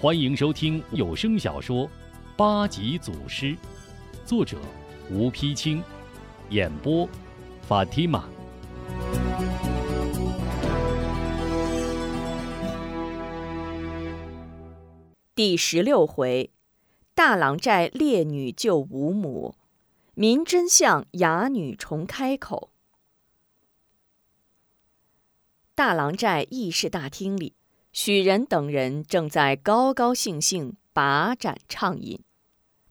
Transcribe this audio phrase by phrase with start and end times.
[0.00, 1.86] 欢迎收听有声小说
[2.36, 3.46] 《八级祖师》，
[4.26, 4.58] 作者
[5.10, 5.82] 吴丕清，
[6.50, 7.08] 演播
[7.62, 8.28] 法蒂玛。
[15.34, 16.50] 第十六回，
[17.14, 19.54] 大郎寨烈女救五母，
[20.14, 22.70] 明真相哑女重开口。
[25.74, 27.54] 大郎寨议事大厅里。
[27.94, 32.18] 许仁等人正在高高兴兴把盏畅饮，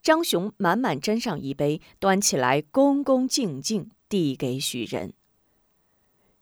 [0.01, 5.11] 张雄满满斟上一杯，端起来恭恭敬敬递给许仁。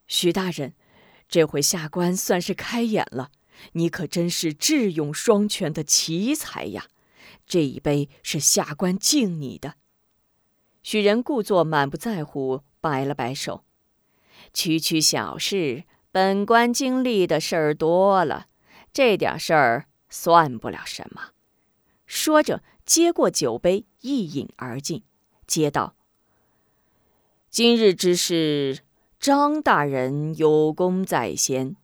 [0.05, 0.75] 许大人，
[1.27, 3.31] 这回下官算是开眼了，
[3.71, 6.85] 你可真是智勇双全的奇才呀！
[7.47, 9.73] 这一杯是下官敬你的。
[10.83, 13.63] 许仁故作满不在乎，摆了摆手
[14.53, 18.45] ：“区区小事，本官经历的事儿多了。”
[18.93, 21.29] 这点事儿算不了什么，
[22.05, 25.03] 说着接过酒杯一饮而尽，
[25.47, 25.95] 接道
[27.49, 28.79] ：“今日之事，
[29.17, 31.77] 张大人有功在先，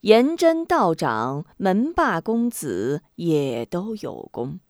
[0.00, 4.60] 颜真道长、门霸公子也都有功。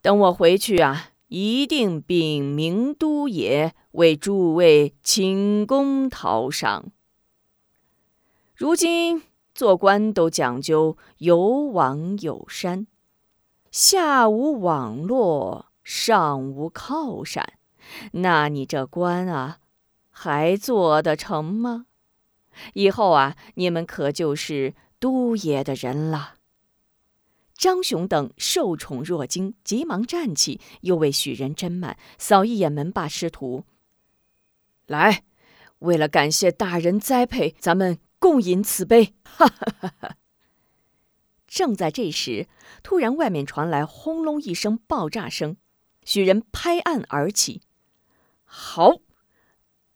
[0.00, 6.92] 等我回去啊，一定禀明都爷，为诸位请功讨赏。
[8.54, 9.22] 如今。”
[9.60, 12.86] 做官都讲究有网有山，
[13.70, 17.58] 下无网络，上无靠山，
[18.12, 19.58] 那你这官啊，
[20.08, 21.84] 还做得成吗？
[22.72, 26.36] 以后啊，你们可就是都爷的人了。
[27.54, 33.64] 张雄等受宠若惊，急忙站起，又为许人斟满，扫一眼门霸师徒，
[34.86, 35.24] 来，
[35.80, 37.98] 为了感谢大人栽培，咱们。
[38.20, 40.16] 共饮此杯，哈哈哈哈！
[41.48, 42.48] 正在这时，
[42.82, 45.56] 突然外面传来轰隆一声爆炸声，
[46.04, 47.62] 许人拍案而起
[48.44, 48.98] ：“好，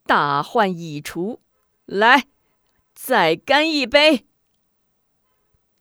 [0.04, 1.42] 大患已除，
[1.84, 2.26] 来，
[2.94, 4.26] 再干一杯！”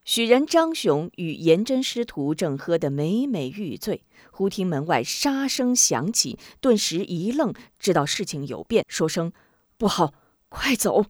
[0.03, 9.31] 许人张雄与颜真师徒正喝得美美欲醉，忽听门外杀声响起，顿时一愣，知道事情有变，说声
[9.79, 10.13] ：“不好，
[10.49, 11.05] 快走！”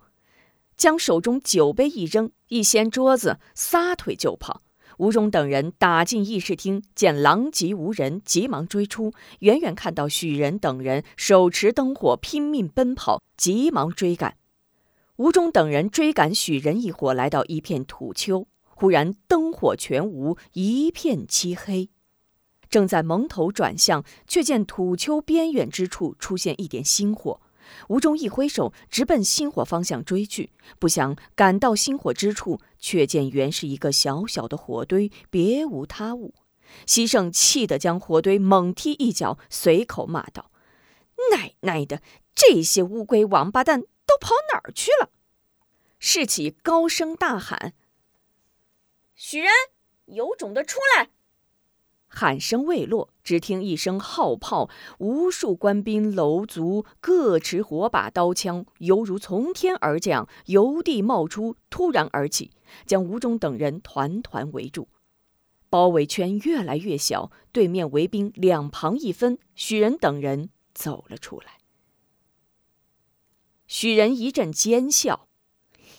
[0.75, 4.61] 将手中酒杯一扔，一掀桌子，撒腿就跑。
[4.97, 9.11] 吴忠等人打进议事厅，见狼藉无人，急忙追出。
[9.39, 14.38] 远远看到许仁等人手持灯火拼命奔跑，急忙追赶。
[15.16, 21.90] 吴忠等人追赶许仁一伙，来到一片土丘，忽然灯火全无，一片漆黑。
[22.69, 27.40] 正在蒙头转向，却见土丘边远之处出现一点星火。
[27.90, 30.51] 吴忠一挥手，直奔星火方向追去。
[30.79, 36.34] 不想赶到星火之处，却见原是一个小小的火堆，别无他物。
[36.85, 40.50] 西圣气得将火堆猛踢一脚，随口骂道
[41.31, 42.02] ：“奶奶的，
[42.34, 45.09] 这些乌龟王八蛋都跑哪儿去了？”
[46.00, 47.73] 士气高声大喊
[49.16, 49.50] ：“许人，
[50.06, 51.09] 有种的出来！”
[52.16, 54.69] 喊声未落，只听一声号炮，
[55.00, 62.52] 无数官兵楼卒各持火把刀枪，犹如从天而降，由地冒出，突然而起，
[62.85, 64.88] 将吴忠等人团团围住。
[65.72, 71.57] 包围圈越来越小，对面围兵两旁一分，许仁等人走了出来。
[73.66, 75.28] 许仁一阵奸笑：“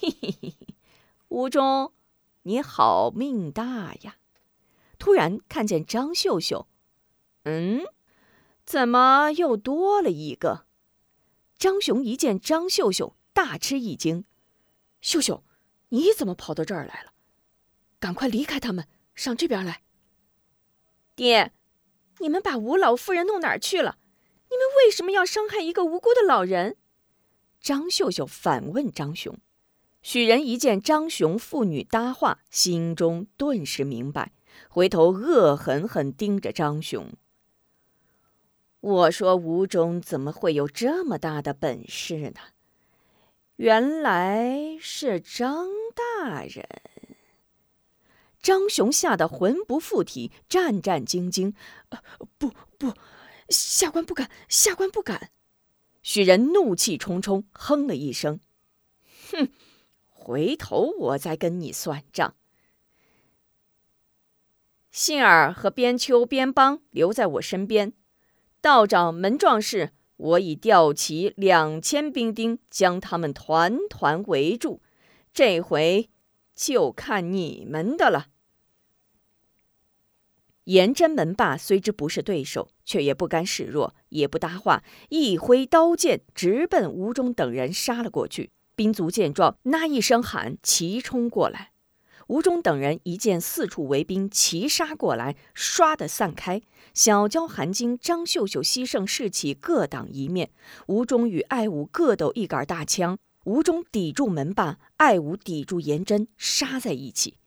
[0.00, 0.74] 嘿嘿嘿嘿，
[1.26, 1.92] 吴忠，
[2.44, 4.18] 你好命大呀！”
[5.04, 6.66] 突然看见张秀秀，
[7.42, 7.82] 嗯，
[8.64, 10.64] 怎么又多了一个？
[11.58, 14.24] 张雄一见张秀秀，大吃一惊
[15.02, 15.44] ：“秀秀，
[15.90, 17.12] 你怎么跑到这儿来了？
[18.00, 19.82] 赶快离开他们，上这边来。”
[21.14, 21.52] 爹，
[22.20, 23.98] 你们把吴老夫人弄哪儿去了？
[24.48, 26.78] 你们为什么要伤害一个无辜的老人？
[27.60, 29.38] 张秀秀反问张雄。
[30.00, 34.32] 许仁一见张雄父女搭话，心中顿时明白。
[34.68, 37.12] 回头恶狠狠盯着张雄。
[38.80, 42.40] 我说：“吴中怎么会有这么大的本事呢？
[43.56, 46.68] 原来是张大人。”
[48.42, 51.54] 张雄吓得魂不附体，战战兢兢
[52.36, 52.92] ：“不不，
[53.48, 55.30] 下官不敢，下官不敢。”
[56.02, 58.38] 许仁怒气冲冲，哼了一声
[59.32, 59.48] ：“哼，
[60.10, 62.34] 回头我再跟你算账。”
[64.94, 67.92] 信儿和边秋、边邦留在我身边，
[68.60, 74.80] 道长、门壮士，我已调齐两千兵丁，将他们团团围住。
[75.32, 76.10] 这回
[76.54, 78.26] 就看你们的了。
[80.66, 88.52] 颜真门霸虽知不是对手，却也不甘示弱，也不搭话，一挥刀剑直奔吴中等人杀了过去。
[88.76, 91.72] 兵卒见状，那一声喊，齐冲过来。
[92.28, 96.62] 吴忠等人一见四处围兵齐杀过来，唰的散开。
[96.92, 100.50] 小娇、韩晶、张秀秀、西胜士气各挡一面。
[100.86, 107.38] 吴忠与爱武各斗一杆大枪，吴忠抵住门霸，爱武抵住颜真，杀在一起。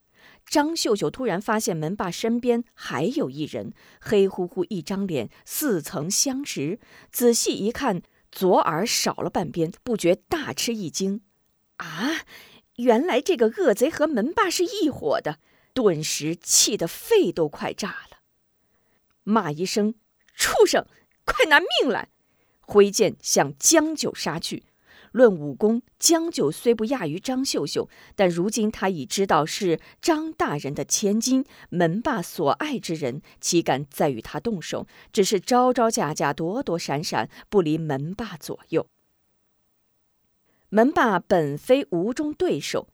[0.46, 6.80] 张秀秀突然发现门霸身边还有一人，黑乎乎一张脸，似曾相识。
[7.12, 8.02] 仔细一看，
[8.32, 11.22] 左耳少了半边，不觉大吃一惊
[11.78, 12.22] ：“啊，
[12.78, 15.38] 原来这个恶贼和门霸是一伙的！”
[15.76, 18.18] 顿时气得肺都快炸了，
[19.24, 19.94] 骂一声
[20.34, 20.88] ：“畜生，
[21.24, 22.10] 快拿命来！”
[22.66, 24.64] 挥剑向江九杀去。
[25.12, 34.86] 论武功，江九虽不亚于张秀秀，但如今他已知道是张大人的千金，门霸所爱之人，岂敢再与他动手？
[35.14, 38.88] 只是招招架架，躲躲闪闪，不离门霸左右。
[40.70, 42.88] 门霸本非吴中对手。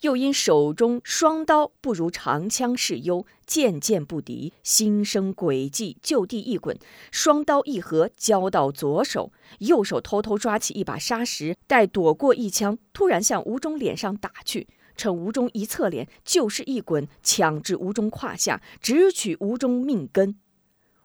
[0.00, 6.78] 又因手中双刀不如长枪势优，渐渐不敌，心生诡计，就地一滚，
[7.12, 14.66] 双刀一合，交到左手，右手偷偷抓起一把砂石，待躲过一枪，突然向吴中脸上打去。
[14.96, 20.38] 趁吴中一侧脸，就是一滚，抢至吴中胯下，直取吴中命根。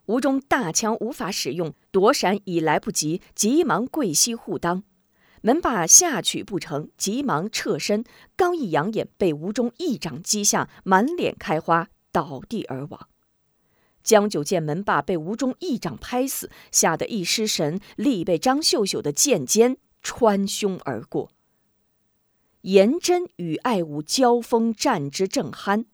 [0.06, 4.82] 吴中大枪无法使用，躲闪已来不及，急忙跪膝护裆。
[5.42, 8.04] 门霸下取不成，急忙撤身，
[8.36, 13.08] 刚一扬眼，被吴中一掌击下，满脸开花，倒地而亡。
[14.02, 21.30] 江九见门霸被吴中一掌拍死，吓得一失神，力被张秀秀的剑尖穿胸而过。
[22.62, 25.86] 颜真与爱武交锋，战之正酣。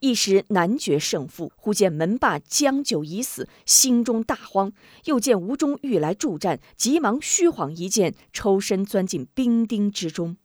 [0.00, 4.72] 一时难决胜负，忽见门霸将就已死，心中大慌。
[5.06, 10.36] 又见吴中欲来助战，急忙虚晃一剑，抽身钻进兵丁之中。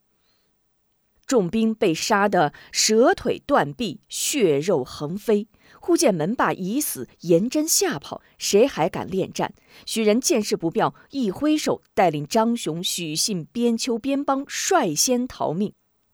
[1.26, 5.48] 众兵被杀得蛇腿断臂，血肉横飞。
[5.80, 9.54] 忽见门霸已死，严真吓跑，谁还敢恋战？
[9.86, 15.74] 许人见势不妙，一挥手，带领张雄、许信、边秋边帮率先逃命。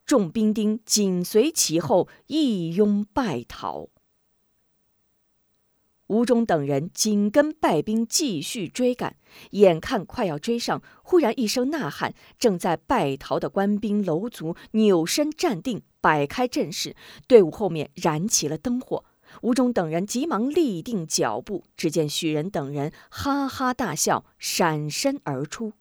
[0.09, 3.89] 众兵丁紧随其后，一拥败逃。
[6.07, 9.17] 吴忠等人紧跟败兵继续追赶，
[9.51, 16.95] 眼看快要追上，忽然一声呐喊，正在败逃的官兵楼卒扭身站定，摆开阵势，
[17.27, 19.05] 队伍后面燃起了灯火。
[19.43, 25.73] 吴中等人急忙立定脚步，只见许仁等人哈哈大笑，闪身而出。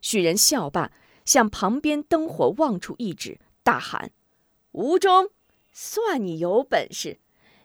[0.00, 0.90] 许人笑罢。
[1.24, 4.10] 向旁边灯火望处一指，大喊
[4.72, 5.30] ：“吴中，
[5.72, 7.18] 算你有本事！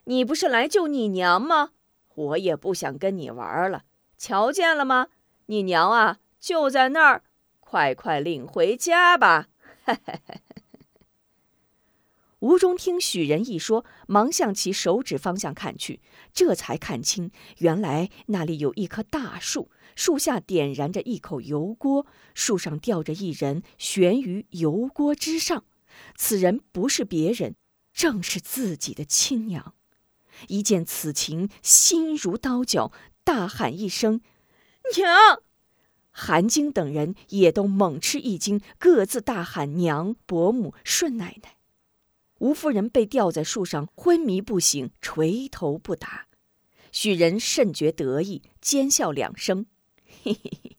[0.04, 1.70] 你不是来救你娘吗？
[2.14, 3.84] 我也不想跟你玩了。
[4.16, 5.08] 瞧见了吗？
[5.46, 7.22] 你娘啊，就在那儿，
[7.60, 9.48] 快快领回家吧！”
[12.40, 16.00] 吴中听许仁一说，忙向其手指方向看去，
[16.32, 19.70] 这才看清，原来那里有一棵大树。
[19.98, 25.64] 树下点燃着一口油锅，树上吊着一人悬于油锅之上。
[26.14, 27.56] 此人不是别人，
[27.92, 29.74] 正是自己的亲娘。
[30.46, 32.92] 一见此情，心如刀绞，
[33.24, 34.20] 大喊一声
[34.96, 35.42] ：“娘！”
[36.12, 41.56] 韩晶等人也都猛吃一惊，各自大喊：“娘、伯母、顺奶奶！”
[42.38, 46.28] 吴夫人被吊在树上，昏迷不醒，垂头不答。
[46.92, 49.66] 许人甚觉得意，奸笑两声。
[50.08, 50.76] 嘿嘿嘿，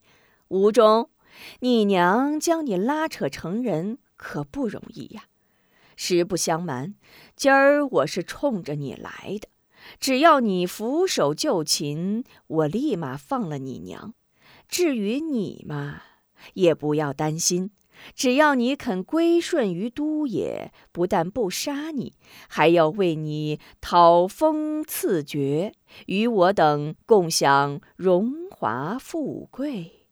[0.50, 1.10] 吴忠，
[1.60, 5.26] 你娘将你拉扯成人可不容易呀。
[5.96, 6.96] 实不相瞒，
[7.36, 9.48] 今儿我是冲着你来的。
[10.00, 14.14] 只要你俯首就擒，我立马放了你娘。
[14.68, 16.02] 至于你嘛，
[16.54, 17.72] 也不要担心，
[18.14, 22.14] 只要你肯归顺于都爷，不但不杀你，
[22.48, 25.74] 还要为你讨封赐爵，
[26.08, 28.34] 与我等共享荣。
[28.52, 30.06] 华富贵，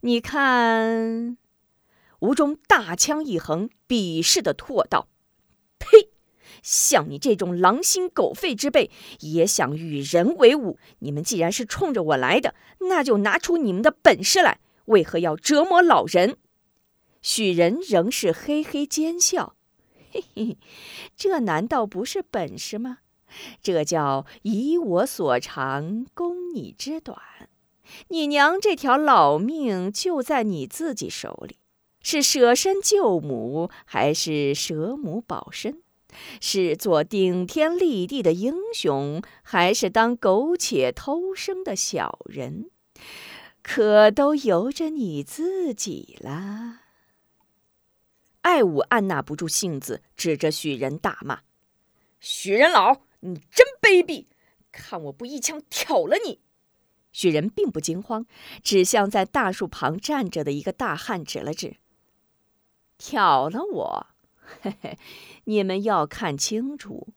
[0.00, 1.38] 你看，
[2.18, 5.06] 吴中大枪一横，鄙视的唾道
[5.78, 6.08] ：“呸！
[6.64, 10.78] 像你这种狼心狗肺之辈，也想与人为伍？
[10.98, 12.56] 你们既然是冲着我来的，
[12.88, 14.58] 那就拿出你们的本事来！
[14.86, 16.38] 为何要折磨老人？”
[17.22, 19.54] 许人仍是嘿嘿奸笑
[20.12, 20.58] ：“嘿嘿，
[21.16, 22.98] 这难道不是本事吗？
[23.62, 27.18] 这叫以我所长，攻你之短。”
[28.08, 31.56] 你娘这条老命就在你自己手里，
[32.02, 35.82] 是舍身救母，还是舍母保身？
[36.40, 42.70] 是做顶天立地的英雄，还是当苟且偷生的小人，
[43.62, 46.81] 可都由着你自己了。
[48.42, 51.40] 爱武按捺不住性子，指着许仁大骂
[52.20, 54.26] ：“许仁老，你真卑鄙！
[54.70, 56.40] 看我不一枪挑了你！”
[57.12, 58.26] 许仁并不惊慌，
[58.62, 61.76] 只向在大树旁站着的一个大汉指了指
[62.98, 64.06] ：“挑了我，
[64.62, 64.98] 嘿嘿，
[65.44, 67.08] 你们要看清楚，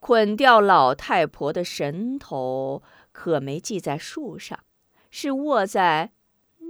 [0.00, 4.64] 捆掉老太婆的神头可没系在树上，
[5.10, 6.14] 是握在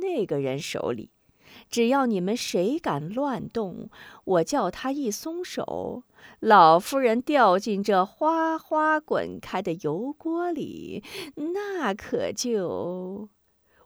[0.03, 1.11] 那个人手里。
[1.71, 3.91] 只要你们谁敢乱动，
[4.25, 6.05] 我叫他一松手。”
[6.41, 11.05] 老夫人掉进这哗哗滚开的油锅里，
[11.37, 13.29] 那可就……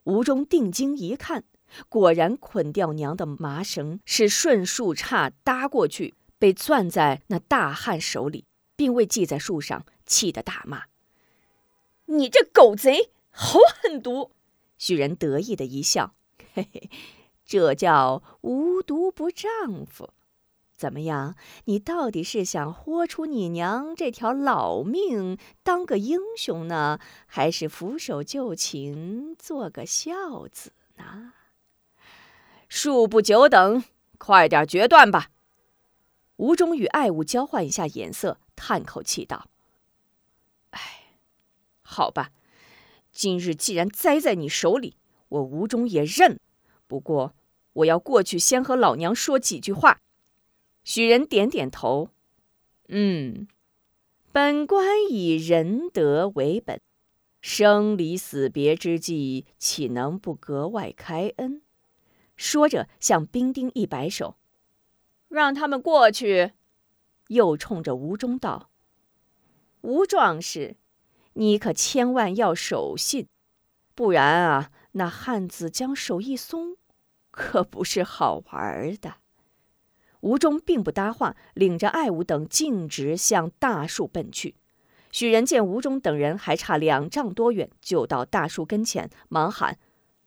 [0.05, 1.45] 吴中定睛一看，
[1.89, 8.45] 果然捆掉娘的麻绳是顺树杈搭过去，被攥在那大汉手里，
[8.77, 10.85] 并未系在树上，气得大骂
[12.07, 14.31] ：“你这狗贼，好狠毒！”
[14.79, 16.15] 许人得意的一笑
[16.55, 16.89] ：“嘿嘿，
[17.49, 20.11] 这叫无毒不丈夫。”
[20.79, 21.35] 怎么样？
[21.65, 31.33] 你到底是想豁出你娘这条老命当个英雄呢，还是俯首就擒做个孝子呢？
[32.71, 33.83] 恕不久等，
[34.19, 35.31] 快点决断吧！
[36.37, 39.49] 吴中与爱物交换一下眼色，叹口气道
[40.71, 41.17] ：“哎，
[41.83, 42.31] 好吧，
[43.11, 44.97] 今日既然栽在你手里，
[45.31, 46.39] 我吴中也认。
[46.89, 47.37] 不过
[47.75, 50.01] 我要过去先和老娘说几句话。”
[50.83, 52.09] 许人点点头，
[52.89, 53.47] 嗯，
[54.33, 56.81] 本官以仁德为本，
[57.43, 61.61] 生离死别之际，岂能不格外开恩？
[62.37, 64.37] 说着，向兵丁一摆手，
[65.29, 66.53] 让他们过去。
[67.27, 68.71] 又冲着吴中道
[69.83, 70.77] ：“吴壮士，
[71.35, 73.29] 你可千万要守信，
[73.95, 76.77] 不然啊，那汉子将手一松，
[77.31, 79.15] 可不是好玩的。”
[80.21, 84.57] 吴忠并不搭话，领着爱武等径直向大树奔去。
[85.11, 89.79] 许仁见吴忠等人还差两丈多远，就到大树跟前，忙喊：“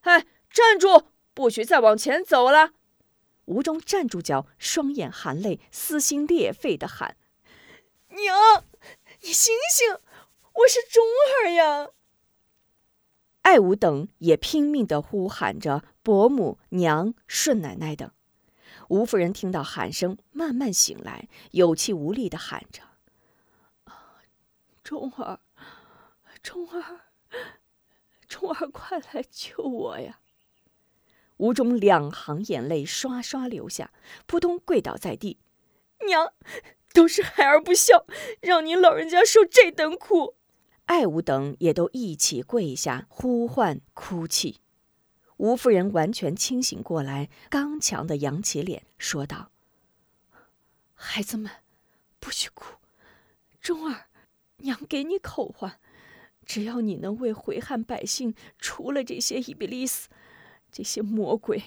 [0.02, 1.08] 哎，站住！
[1.34, 2.72] 不许再往前走了！”
[3.46, 7.18] 吴忠站住脚，双眼含泪，撕心裂肺地喊
[8.10, 8.64] ：“娘，
[9.22, 9.94] 你醒醒！
[10.54, 11.04] 我是钟
[11.44, 11.90] 儿呀！”
[13.42, 18.10] 爱武等也拼命地呼喊着伯母、娘、顺奶奶等。
[18.90, 22.84] 吴夫人听到喊声，慢慢醒来，有气无力地喊着
[24.84, 25.40] ：“钟儿，
[26.44, 27.02] 钟儿，
[28.28, 30.20] 钟儿，快来救我呀！”
[31.38, 33.92] 吴中两行眼泪刷刷流下，
[34.28, 35.40] 扑通跪倒在地
[36.06, 36.34] ：“娘，
[36.94, 38.06] 都是孩儿不孝，
[38.42, 40.36] 让您老人家受这等苦。”
[40.86, 44.60] 爱武等也都一起跪下，呼唤哭泣。
[45.38, 49.52] 吴夫人完全清醒过来，刚强的扬起脸，说道
[50.94, 51.50] ：“孩子们，
[52.20, 52.76] 不许哭。
[53.60, 54.08] 钟儿，
[54.58, 55.80] 娘给你口唤，
[56.46, 60.10] 只要你能为回汉百姓除了这些伊比利斯，
[60.72, 61.64] 这些魔鬼，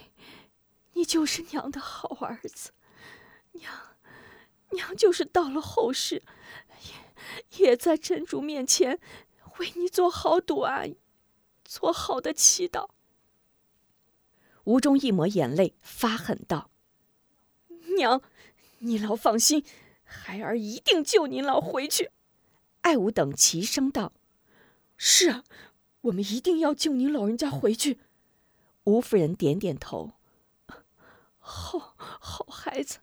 [0.93, 2.73] 你就是娘的好儿子。
[3.53, 3.73] 娘，
[4.71, 6.23] 娘就是到了后世，
[7.59, 9.01] 也在真主面前
[9.59, 10.85] 为你做好赌啊，
[11.65, 12.89] 做好的祈祷。”
[14.65, 16.71] 吴中一抹眼泪，发狠道
[17.97, 18.23] ：“娘，
[18.79, 19.65] 你老放心，
[20.05, 22.11] 孩儿一定救您老回去。”
[22.81, 24.13] 爱武等齐声道
[24.97, 25.45] ：“是啊，
[26.03, 28.01] 我们一定要救您老人家回去。”
[28.85, 30.13] 吴夫人点点头
[31.39, 32.99] ：“好，好孩子，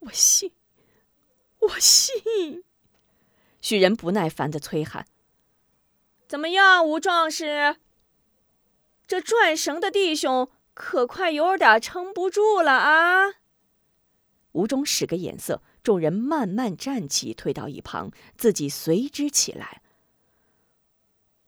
[0.00, 0.52] 我信，
[1.58, 2.64] 我信。”
[3.62, 5.06] 许人不耐烦的催喊
[6.28, 7.76] ：“怎么样，吴壮士？
[9.06, 13.34] 这转绳的弟兄？”可快有点撑不住了啊！
[14.52, 19.82] 吴忠使个眼色，众人慢慢站起，退到一旁，自己随之起来。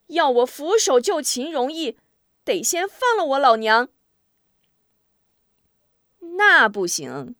[0.08, 1.96] 要我俯首就擒容易，
[2.44, 3.88] 得先放了我老娘。
[6.36, 7.34] 那不行，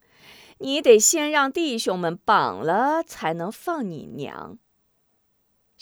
[0.61, 4.59] 你得先让弟兄们绑了，才能放你娘。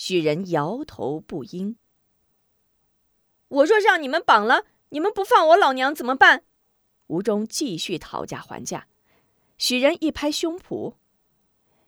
[0.05, 1.77] 许人摇头不应。
[3.47, 4.65] 我若让你们绑了。
[4.89, 6.43] 你们不放我老娘怎么办？
[7.07, 8.89] 吴忠继续讨价还价。
[9.59, 10.95] 许人一拍胸脯：“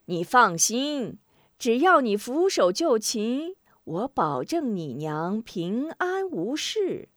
[0.06, 1.18] 你放心，
[1.58, 7.08] 只要你俯首就擒，我保证你娘平安无事。”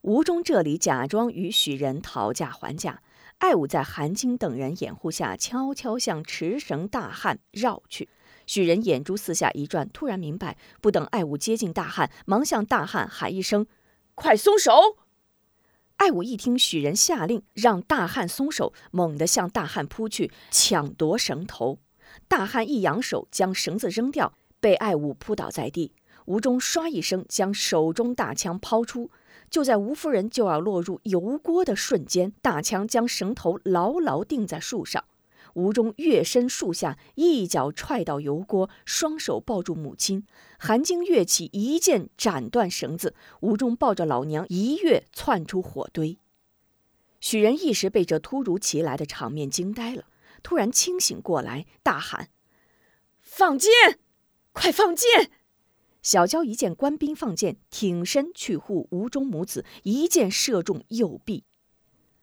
[0.00, 3.02] 吴忠这里假装与许人讨价还价，
[3.40, 8.08] 艾武在韩青等人掩护下，悄悄向驰绳大汉绕去。
[8.46, 13.66] 许仁眼珠四下一转，突然明白，不等艾武接近大汉，忙向大汉喊一声
[14.14, 14.72] ：“快松手！”
[15.98, 21.78] 艾武一听许仁下令让大汉松手，猛地向大汉扑去，抢夺绳头。
[22.28, 25.92] 大汉一扬手，将绳子扔掉，被艾武扑倒在地。
[26.26, 29.10] 吴忠唰一声将手中大枪抛出，
[29.48, 35.04] 就在吴夫人就要落入油锅的瞬间，大枪将绳头牢牢钉在树上。
[35.56, 40.26] 吴中跃身树下，一脚踹到油锅，双手抱住母亲。
[40.58, 43.14] 韩晶跃起，一剑斩断绳子。
[43.40, 46.18] 吴中抱着老娘一跃窜出火堆。
[47.20, 50.04] 许仁一时被这突如其来的场面惊呆了，
[50.42, 52.28] 突然清醒过来，大喊
[53.18, 53.72] ：“放箭！
[54.52, 55.30] 快放箭！”
[56.02, 61.44] 小娇一见官兵放箭，挺身去护吴中母子，一箭射中右臂。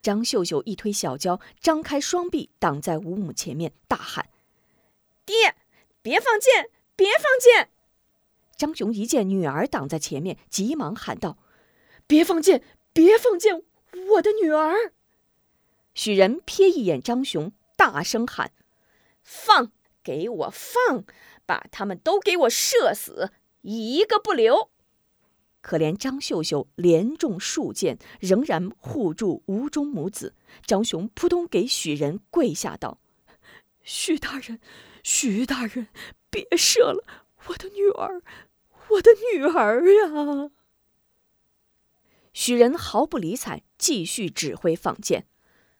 [0.03, 4.29] 张秀秀一推小娇，张开双臂挡在吴母前面，大喊
[5.25, 5.55] ：“爹，
[6.01, 7.69] 别放箭，别放箭！”
[8.57, 11.37] 张雄一见女儿挡在前面，急忙喊道
[12.05, 13.63] ：“别放箭，别放箭，
[14.09, 14.91] 我的女儿！”
[15.95, 18.51] 许仁瞥一眼张雄，大声喊
[19.23, 19.71] ：“放！
[20.03, 21.05] 给我放！
[21.45, 23.31] 把他们都给我射死，
[23.61, 24.69] 一个不留！”
[25.63, 30.35] 可怜张秀秀连中数箭，仍然护住吴中母子。
[30.65, 32.99] 张雄扑通给许仁跪下道
[33.81, 34.59] ：“许大人，
[35.03, 35.87] 许大人，
[36.29, 37.05] 别射了，
[37.47, 38.21] 我的女儿，
[38.89, 40.51] 我的女儿呀！”
[42.33, 45.27] 许仁毫不理睬，继续指挥放箭：“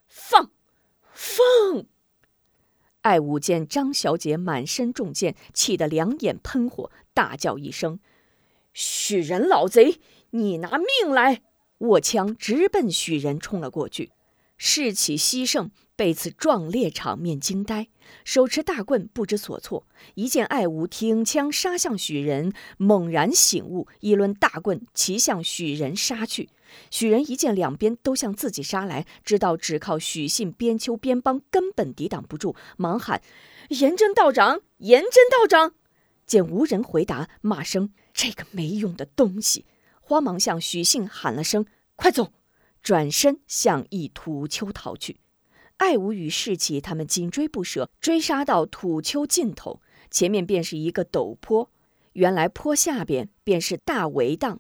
[0.08, 0.50] 放，
[1.12, 1.86] 放！”
[3.02, 8.00] 艾武见张小姐满身中箭，气得两眼喷火，大叫一声。
[8.74, 10.00] 许仁老贼，
[10.32, 11.42] 你拿命来！
[11.80, 14.12] 握枪直奔许仁冲了过去。
[14.58, 17.90] 士气西胜被此壮烈场面惊呆，
[18.24, 19.86] 手持大棍不知所措。
[20.16, 26.50] 一见艾武挺枪杀向许仁，猛然醒悟，一抡大棍齐向许仁杀去。
[26.90, 33.22] 许仁一见两边都向自己杀来，知道只靠许信、边丘、边邦根本抵挡不住，忙喊
[33.70, 35.74] ：“严真道长，严真道长！”
[36.26, 37.94] 见无人回答，骂声。
[38.14, 39.66] 这个没用的东西，
[40.02, 42.32] 慌忙向许信喊了声“快走”，
[42.84, 45.20] 转身向一土丘逃去。
[45.78, 49.82] 艾武与士气他们紧追不舍，追杀到土丘尽头，
[50.12, 51.72] 前面便是一个陡坡，
[52.14, 54.60] 原来坡下边便是大围荡。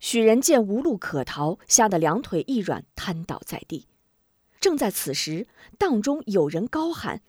[0.00, 3.86] 许仁见无路可逃，吓得两腿一软，瘫倒在地。
[4.60, 5.46] 正在此时，
[5.78, 7.22] 荡中有人高喊：“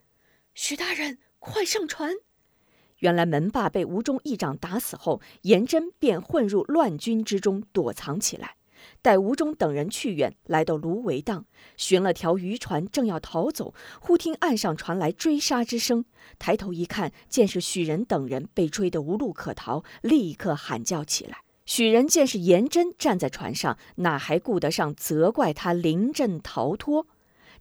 [0.56, 2.15] 许大人，快上船！”
[3.04, 8.56] 原来门霸被吴中一掌打死后，颜真便混入乱军之中躲藏起来。
[9.02, 16.06] 待吴中等人去远，来到芦苇荡，寻了条渔船，正要逃走，忽听岸上传来追杀之声。
[16.39, 21.39] 抬头一看，见是许仁等人被追得无路可逃，立刻喊叫起来。
[21.66, 27.06] 许仁见是颜真站在船上，哪还顾得上责怪他临阵逃脱？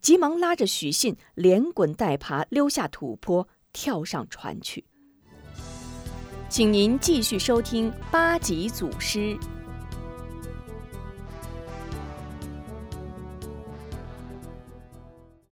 [0.00, 4.84] 急忙拉着许信连滚带爬溜下土坡，跳上船去。
[6.52, 9.34] 请您继续收听八级祖师。